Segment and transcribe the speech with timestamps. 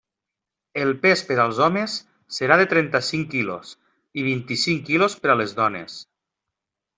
[0.83, 1.97] El pes per als homes
[2.37, 3.75] serà de trenta-cinc quilos
[4.23, 6.01] i vint-i-cinc quilos per a les dones.